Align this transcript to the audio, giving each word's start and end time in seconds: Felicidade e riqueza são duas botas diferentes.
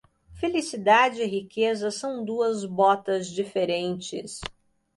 Felicidade 0.33 1.21
e 1.21 1.27
riqueza 1.27 1.91
são 1.91 2.25
duas 2.25 2.65
botas 2.65 3.27
diferentes. 3.27 4.41